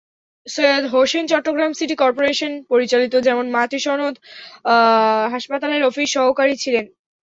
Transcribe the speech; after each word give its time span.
Syed 0.47 0.83
Hossain 0.93 1.23
Chittagong 1.31 1.71
city 1.73 1.95
corporation 1.95 2.51
পরিচালিত 2.71 3.13
মেমন 3.27 3.47
মাতৃসদন 3.55 4.13
হাসপাতালের 5.33 5.81
অফিস 5.83 6.07
সহকারী 6.15 6.53
ছিলেন। 6.63 6.85